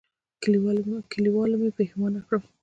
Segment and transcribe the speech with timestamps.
[1.15, 2.43] کلیوالو مې پښېمانه کړم.